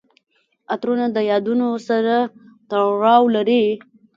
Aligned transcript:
عطرونه 0.73 1.07
د 1.15 1.17
یادونو 1.31 1.67
سره 1.87 2.15
تړاو 2.69 3.23
لري. 3.35 3.65